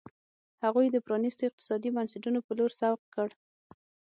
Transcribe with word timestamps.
هغوی 0.63 0.87
د 0.91 0.97
پرانیستو 1.05 1.47
اقتصادي 1.49 1.89
بنسټونو 1.95 2.39
په 2.47 2.51
لور 2.57 2.71
سوق 2.79 2.99
کړ. 3.15 3.29